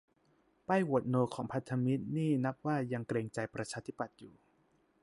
[0.67, 4.33] ป้ายโหวตโนของพันธมิตรนี่นับว่ายังเกรงใจประชาธิปัตย์อยู่